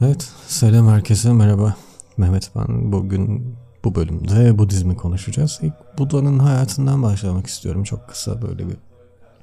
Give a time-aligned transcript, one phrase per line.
[0.00, 1.76] Evet, selam herkese, merhaba.
[2.16, 2.92] Mehmet ben.
[2.92, 5.58] Bugün bu bölümde Budizmi konuşacağız.
[5.62, 7.82] İlk Buda'nın hayatından başlamak istiyorum.
[7.82, 8.76] Çok kısa böyle bir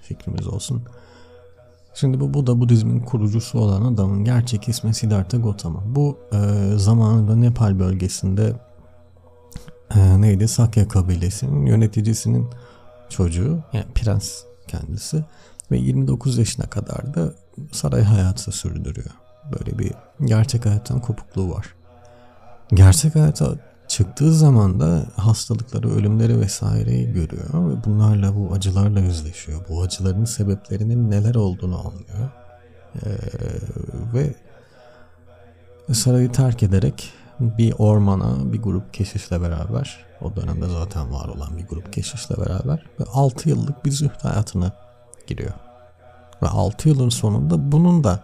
[0.02, 0.84] fikrimiz olsun.
[1.94, 5.84] Şimdi bu Buda Budizmin kurucusu olan adamın gerçek ismi Siddhartha Gautama.
[5.86, 6.38] Bu e,
[6.78, 8.54] zamanında Nepal bölgesinde
[9.96, 12.50] e, neydi Sakya kabilesinin yöneticisinin
[13.10, 15.26] çocuğu yani prens kendisi
[15.72, 17.34] ve 29 yaşına kadar da
[17.72, 19.12] saray hayatı sürdürüyor.
[19.52, 19.92] Böyle bir
[20.26, 21.76] gerçek hayattan kopukluğu var.
[22.74, 23.56] Gerçek hayata
[23.88, 29.62] çıktığı zaman da hastalıkları, ölümleri vesaireyi görüyor ve bunlarla bu acılarla yüzleşiyor.
[29.70, 32.30] Bu acıların sebeplerinin neler olduğunu anlıyor.
[32.96, 33.10] Ee,
[34.14, 34.34] ve
[35.94, 41.68] sarayı terk ederek bir ormana bir grup keşişle beraber o dönemde zaten var olan bir
[41.68, 44.72] grup keşişle beraber ve 6 yıllık bir zühd hayatına
[45.28, 45.54] giriyor.
[46.44, 48.20] Ve 6 yılın sonunda bunun da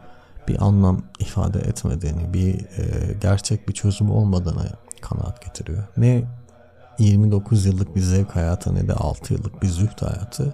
[0.49, 4.69] bir anlam ifade etmediğini, bir e, gerçek bir çözüm olmadığını
[5.01, 5.83] kanaat getiriyor.
[5.97, 6.23] Ne
[6.99, 10.53] 29 yıllık bir zevk hayatı ne de 6 yıllık bir zühd hayatı.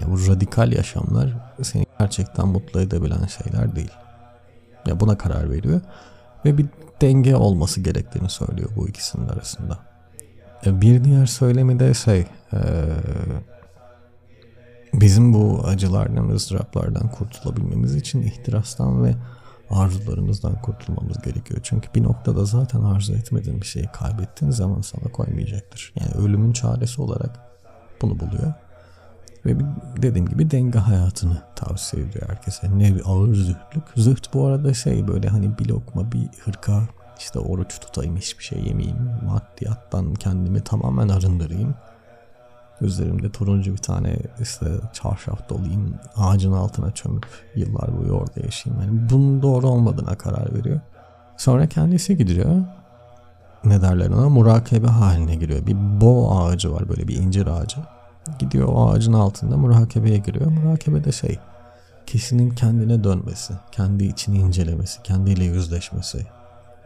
[0.00, 1.30] Ya bu radikal yaşamlar
[1.62, 3.90] seni gerçekten mutlu edebilen şeyler değil.
[4.86, 5.80] Ya buna karar veriyor
[6.44, 6.66] ve bir
[7.00, 9.78] denge olması gerektiğini söylüyor bu ikisinin arasında.
[10.66, 12.60] Bir diğer söylemi de şey, e,
[15.02, 19.14] bizim bu acılardan, ızdıraplardan kurtulabilmemiz için ihtirastan ve
[19.70, 21.60] arzularımızdan kurtulmamız gerekiyor.
[21.62, 25.92] Çünkü bir noktada zaten arzu etmediğin bir şeyi kaybettiğin zaman sana koymayacaktır.
[26.00, 27.40] Yani ölümün çaresi olarak
[28.02, 28.52] bunu buluyor.
[29.46, 29.66] Ve bir,
[30.02, 32.78] dediğim gibi denge hayatını tavsiye ediyor herkese.
[32.78, 33.84] Ne bir ağır zühdlük.
[33.96, 36.82] Zühd bu arada şey böyle hani bir lokma bir hırka
[37.18, 39.10] işte oruç tutayım hiçbir şey yemeyeyim.
[39.24, 41.74] Maddiyattan kendimi tamamen arındırayım
[42.82, 45.94] Üzerimde turuncu bir tane işte çarşaf dolayım.
[46.16, 48.82] Ağacın altına çömüp yıllar boyu orada yaşayayım.
[48.82, 50.80] Yani bunun doğru olmadığına karar veriyor.
[51.36, 52.62] Sonra kendisi gidiyor.
[53.64, 54.28] Ne derler ona?
[54.28, 55.66] Murakabe haline giriyor.
[55.66, 57.76] Bir bo ağacı var böyle bir incir ağacı.
[58.38, 60.50] Gidiyor o ağacın altında murakebeye giriyor.
[60.50, 61.38] Murakebe de şey
[62.06, 66.26] kişinin kendine dönmesi, kendi içini incelemesi, kendiyle yüzleşmesi,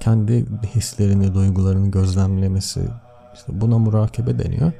[0.01, 2.81] kendi hislerini, duygularını gözlemlemesi.
[3.34, 4.73] İşte buna murakabe deniyor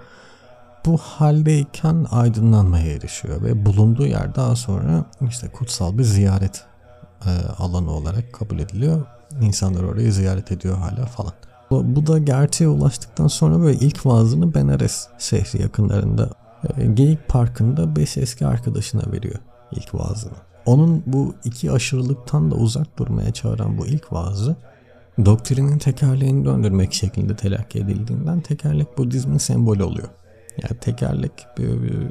[0.87, 6.65] bu haldeyken aydınlanmaya erişiyor ve bulunduğu yer daha sonra işte kutsal bir ziyaret
[7.27, 9.07] e, alanı olarak kabul ediliyor.
[9.41, 11.33] İnsanlar orayı ziyaret ediyor hala falan.
[11.71, 16.31] Bu, da gerçeğe ulaştıktan sonra böyle ilk vaazını Benares şehri yakınlarında
[16.77, 19.39] e, Geyik Parkı'nda beş eski arkadaşına veriyor
[19.73, 20.33] ilk vaazını.
[20.67, 24.57] Onun bu iki aşırılıktan da uzak durmaya çağıran bu ilk vaazı
[25.25, 30.09] doktrinin tekerleğini döndürmek şeklinde telakki edildiğinden tekerlek Budizmin sembolü oluyor.
[30.63, 32.09] Yani tekerlek bir, bir,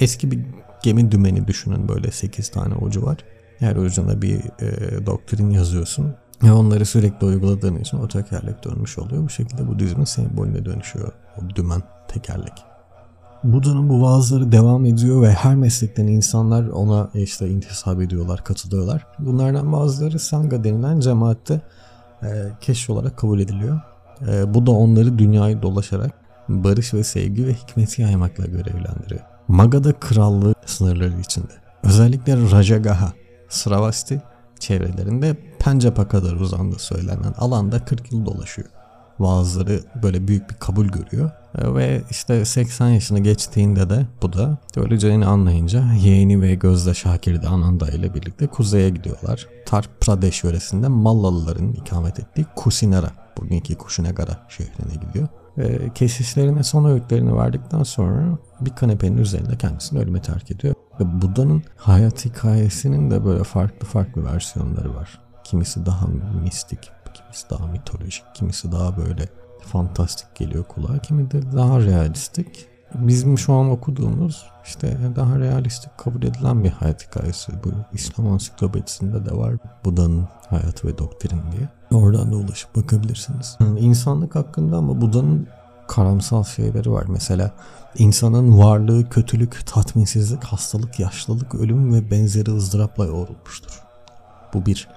[0.00, 0.40] eski bir
[0.82, 3.18] gemi dümeni düşünün böyle 8 tane ucu var.
[3.58, 6.14] Her ucuna bir e, doktrin yazıyorsun.
[6.42, 9.24] Ve onları sürekli uyguladığın için o tekerlek dönmüş oluyor.
[9.24, 12.52] Bu şekilde Budizmin sembolüne dönüşüyor o dümen tekerlek.
[13.44, 19.06] Buda'nın bu vaazları devam ediyor ve her meslekten insanlar ona işte intisap ediyorlar, katılıyorlar.
[19.18, 21.60] Bunlardan bazıları Sangha denilen cemaatte
[22.22, 22.28] e,
[22.60, 23.80] keşf olarak kabul ediliyor.
[24.28, 26.19] E, bu da onları dünyayı dolaşarak
[26.50, 29.20] barış ve sevgi ve hikmeti yaymakla görevlendiriyor.
[29.48, 31.52] Magadha krallığı sınırları içinde.
[31.82, 33.12] Özellikle Rajagaha,
[33.48, 34.22] Sravasti
[34.60, 38.68] çevrelerinde Pencapa kadar uzandığı söylenen alanda 40 yıl dolaşıyor.
[39.18, 41.30] Bazıları böyle büyük bir kabul görüyor.
[41.54, 47.90] Ve işte 80 yaşını geçtiğinde de bu da öleceğini anlayınca yeğeni ve gözde Şakir'de Ananda
[47.90, 49.46] ile birlikte kuzeye gidiyorlar.
[49.66, 55.28] Tar Pradesh yöresinde Mallalıların ikamet ettiği Kusinara, bugünkü Kushinagara şehrine gidiyor.
[55.60, 60.74] E, kesişlerine son öğütlerini verdikten sonra bir kanepenin üzerinde kendisini ölüme terk ediyor.
[61.00, 65.20] Ve Buda'nın hayat hikayesinin de böyle farklı farklı versiyonları var.
[65.44, 66.06] Kimisi daha
[66.44, 69.28] mistik, kimisi daha mitolojik, kimisi daha böyle
[69.60, 72.69] fantastik geliyor kulağa, kimi de daha realistik.
[72.94, 77.52] Bizim şu an okuduğumuz işte daha realistik kabul edilen bir hayat hikayesi.
[77.64, 79.54] Bu İslam ansiklopedisinde de var.
[79.84, 81.68] Buda'nın hayatı ve doktrin diye.
[82.02, 83.58] Oradan da ulaşıp bakabilirsiniz.
[83.78, 85.46] İnsanlık hakkında ama Buda'nın
[85.88, 87.04] karamsal şeyleri var.
[87.08, 87.50] Mesela
[87.98, 93.82] insanın varlığı, kötülük, tatminsizlik, hastalık, yaşlılık, ölüm ve benzeri ızdırapla yoğrulmuştur.
[94.54, 94.88] Bu bir.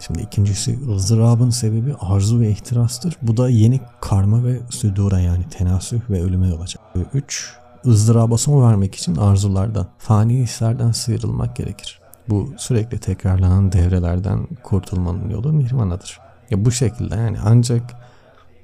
[0.00, 3.16] Şimdi ikincisi ızdırabın sebebi arzu ve ihtirastır.
[3.22, 6.82] Bu da yeni karma ve südura yani tenasüh ve ölüme yol açar.
[7.14, 7.54] Üç,
[7.86, 12.00] ızdıraba son vermek için arzulardan, fani hislerden sıyrılmak gerekir.
[12.28, 16.20] Bu sürekli tekrarlanan devrelerden kurtulmanın yolu nirvanadır.
[16.50, 17.94] Ya bu şekilde yani ancak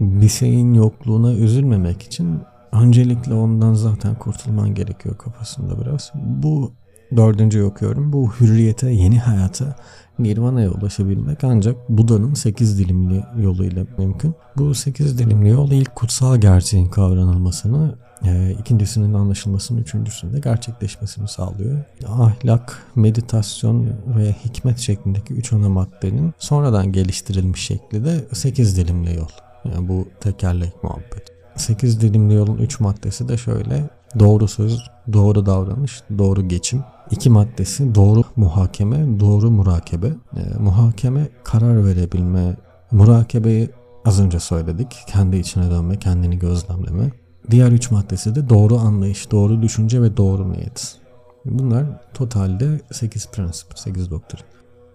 [0.00, 2.42] bir şeyin yokluğuna üzülmemek için
[2.72, 6.12] öncelikle ondan zaten kurtulman gerekiyor kafasında biraz.
[6.14, 6.72] Bu
[7.16, 8.12] dördüncü okuyorum.
[8.12, 9.76] Bu hürriyete, yeni hayata
[10.18, 14.34] Nirvana'ya ulaşabilmek ancak Buda'nın 8 dilimli yoluyla mümkün.
[14.56, 21.84] Bu 8 dilimli yol ilk kutsal gerçeğin kavranılmasını, e, ikincisinin anlaşılmasının, üçüncüsünde gerçekleşmesini sağlıyor.
[22.08, 23.86] Ahlak, meditasyon
[24.16, 29.28] ve hikmet şeklindeki üç ana maddenin sonradan geliştirilmiş şekli de 8 dilimli yol.
[29.64, 31.24] Yani bu tekerlek muhabbet.
[31.56, 33.90] 8 dilimli yolun 3 maddesi de şöyle.
[34.18, 36.84] Doğru söz, doğru davranış, doğru geçim.
[37.10, 40.06] İki maddesi doğru muhakeme, doğru murakebe.
[40.06, 42.56] E, muhakeme karar verebilme.
[42.90, 43.70] Murakebeyi
[44.04, 44.96] az önce söyledik.
[45.06, 47.12] Kendi içine dönme, kendini gözlemleme.
[47.50, 50.96] Diğer üç maddesi de doğru anlayış, doğru düşünce ve doğru niyet.
[51.44, 51.84] Bunlar
[52.14, 54.40] totalde 8 prensip, 8 doktrin.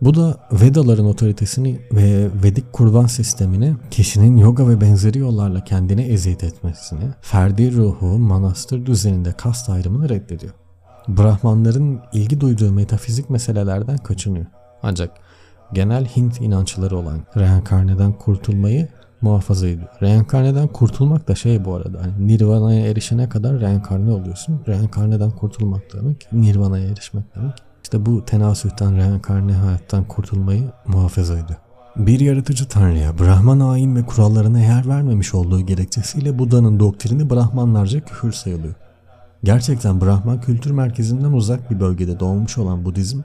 [0.01, 6.43] Bu da Vedaların otoritesini ve Vedik kurban sistemini kişinin yoga ve benzeri yollarla kendine eziyet
[6.43, 10.53] etmesini, ferdi ruhu manastır düzeninde kast ayrımını reddediyor.
[11.17, 14.45] Brahmanların ilgi duyduğu metafizik meselelerden kaçınıyor.
[14.83, 15.11] Ancak
[15.73, 18.87] genel Hint inançları olan reenkarneden kurtulmayı
[19.21, 19.87] muhafaza ediyor.
[20.01, 22.01] Reenkarneden kurtulmak da şey bu arada.
[22.01, 24.61] Hani nirvana'ya erişene kadar reenkarne oluyorsun.
[24.67, 27.53] Reenkarneden kurtulmak demek nirvana'ya erişmek demek.
[27.83, 31.59] İşte bu tenasühten, reenkarne hayattan kurtulmayı muhafaza ediyor.
[31.95, 38.31] Bir yaratıcı tanrıya Brahman ayin ve kurallarına yer vermemiş olduğu gerekçesiyle Buda'nın doktrini Brahmanlarca küfür
[38.31, 38.75] sayılıyor.
[39.43, 43.21] Gerçekten Brahman kültür merkezinden uzak bir bölgede doğmuş olan Budizm,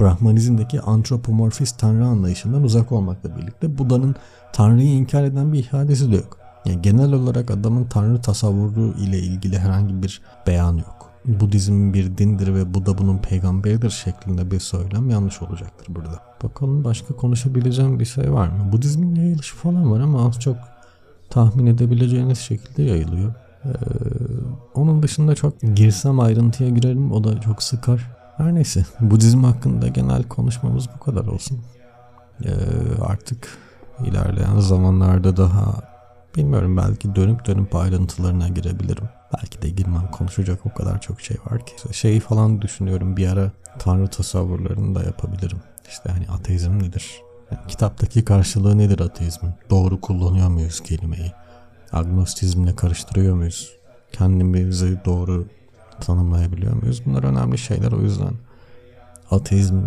[0.00, 4.14] Brahmanizmdeki antropomorfist tanrı anlayışından uzak olmakla birlikte Buda'nın
[4.52, 6.38] tanrıyı inkar eden bir ifadesi de yok.
[6.64, 11.10] Yani genel olarak adamın tanrı tasavvuru ile ilgili herhangi bir beyan yok.
[11.24, 16.20] Budizm bir dindir ve Buda bunun peygamberidir şeklinde bir söylem yanlış olacaktır burada.
[16.42, 18.72] Bakalım başka konuşabileceğim bir şey var mı?
[18.72, 20.56] Budizmin yayılışı falan var ama az çok
[21.30, 23.34] tahmin edebileceğiniz şekilde yayılıyor.
[23.64, 23.70] Ee,
[24.74, 28.10] onun dışında çok girsem ayrıntıya girerim o da çok sıkar.
[28.36, 31.60] Her neyse Budizm hakkında genel konuşmamız bu kadar olsun.
[32.44, 32.50] Ee,
[33.02, 33.48] artık
[34.04, 35.94] ilerleyen zamanlarda daha
[36.36, 39.08] bilmiyorum belki dönüp dönüp ayrıntılarına girebilirim.
[39.36, 41.74] Belki de girmem konuşacak o kadar çok şey var ki.
[41.92, 45.58] Şeyi falan düşünüyorum bir ara tanrı tasavvurlarını da yapabilirim.
[45.88, 47.20] İşte hani ateizm nedir?
[47.50, 49.52] Yani kitaptaki karşılığı nedir ateizmin?
[49.70, 51.32] Doğru kullanıyor muyuz kelimeyi?
[51.94, 53.76] Agnostizmle karıştırıyor muyuz?
[54.12, 55.46] Kendimizi doğru
[56.00, 57.02] tanımlayabiliyor muyuz?
[57.06, 58.34] Bunlar önemli şeyler o yüzden.
[59.30, 59.82] Ateizm,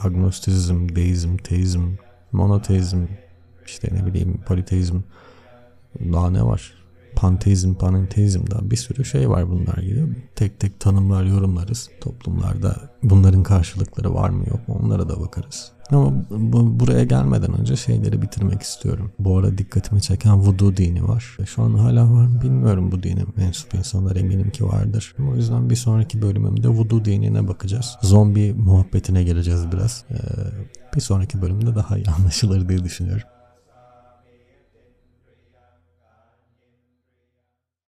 [0.00, 1.90] agnostizm, deizm, teizm,
[2.32, 3.06] monoteizm,
[3.66, 5.00] işte ne bileyim politeizm
[6.00, 6.77] daha ne var?
[7.16, 10.06] Panteizm, panenteizm daha bir sürü şey var bunlar gibi.
[10.34, 11.90] Tek tek tanımlar, yorumlarız.
[12.00, 15.72] Toplumlarda bunların karşılıkları var mı yok mu onlara da bakarız.
[15.90, 19.12] Ama bu, buraya gelmeden önce şeyleri bitirmek istiyorum.
[19.18, 21.36] Bu ara dikkatimi çeken voodoo dini var.
[21.46, 25.14] Şu an hala var mı bilmiyorum bu dine mensup insanlar eminim ki vardır.
[25.32, 27.96] O yüzden bir sonraki bölümümde voodoo dinine bakacağız.
[28.02, 30.04] Zombi muhabbetine geleceğiz biraz.
[30.10, 30.16] Ee,
[30.96, 33.28] bir sonraki bölümde daha iyi anlaşılır diye düşünüyorum.